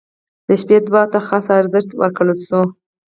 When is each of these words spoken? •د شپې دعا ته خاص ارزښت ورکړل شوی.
•د 0.47 0.49
شپې 0.61 0.77
دعا 0.85 1.03
ته 1.11 1.19
خاص 1.27 1.45
ارزښت 1.59 1.89
ورکړل 2.01 2.37
شوی. 2.47 2.63